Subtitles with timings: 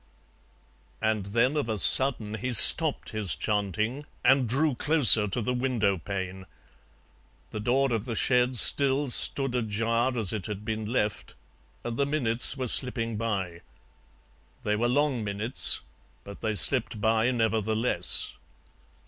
[0.99, 5.99] And then of a sudden he stopped his chanting and drew closer to the window
[5.99, 6.47] pane.
[7.51, 11.35] The door of the shed still stood ajar as it had been left,
[11.83, 13.61] and the minutes were slipping by.
[14.63, 15.81] They were long minutes,
[16.23, 18.37] but they slipped by nevertheless.